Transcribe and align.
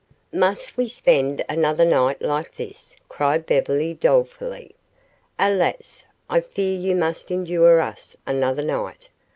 "Must 0.33 0.77
we 0.77 0.87
spend 0.87 1.45
another 1.47 1.85
night 1.85 2.23
like 2.23 2.55
this?" 2.55 2.95
cried 3.07 3.45
Beverly, 3.45 3.93
dolefully. 3.93 4.73
"Alas, 5.37 6.07
I 6.27 6.41
fear 6.41 6.73
you 6.75 6.95
must 6.95 7.29
endure 7.29 7.79
us 7.79 8.17
another 8.25 8.63
night. 8.63 9.09